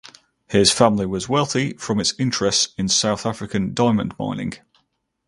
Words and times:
His 0.47 0.71
family 0.71 1.05
was 1.05 1.29
wealthy 1.29 1.73
from 1.77 1.99
its 1.99 2.15
interests 2.19 2.73
in 2.75 2.87
South 2.87 3.23
African 3.23 3.75
diamond 3.75 4.15
mining. 4.17 4.53